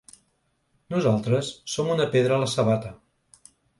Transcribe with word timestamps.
Nosaltres 0.93 1.51
som 1.75 1.91
una 1.97 2.07
pedra 2.17 2.35
a 2.39 2.43
la 2.45 2.49
sabata. 2.55 2.95